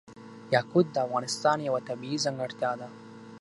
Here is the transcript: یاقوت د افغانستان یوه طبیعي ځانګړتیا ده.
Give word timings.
یاقوت 0.53 0.85
د 0.91 0.97
افغانستان 1.05 1.57
یوه 1.67 1.81
طبیعي 1.89 2.17
ځانګړتیا 2.25 2.71
ده. 2.79 2.87